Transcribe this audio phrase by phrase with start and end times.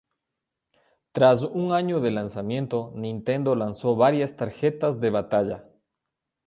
[1.11, 5.69] Tras un año de su lanzamiento, Nintendo lanzó varias tarjetas de batalla.